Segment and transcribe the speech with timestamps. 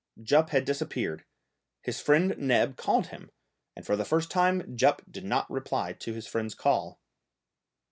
[0.19, 1.25] Jup had disappeared.
[1.83, 3.29] His friend Neb called him,
[3.75, 6.99] and for the first time Jup did not reply to his friend's call.